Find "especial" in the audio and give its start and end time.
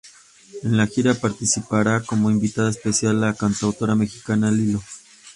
2.71-3.21